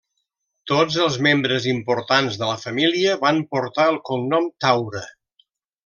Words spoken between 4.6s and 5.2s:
Taure.